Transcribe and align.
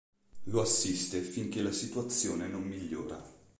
Lo 0.45 0.61
assiste 0.63 1.21
finché 1.21 1.61
la 1.61 1.71
situazione 1.71 2.47
non 2.47 2.63
migliora. 2.63 3.23